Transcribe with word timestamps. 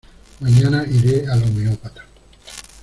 Mañana 0.39 0.83
iré 0.89 1.27
al 1.29 1.43
homeópata. 1.43 2.03